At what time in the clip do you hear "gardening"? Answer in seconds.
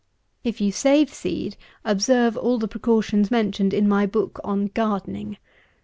4.73-5.37